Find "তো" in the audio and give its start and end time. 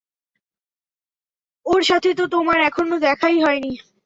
2.13-2.23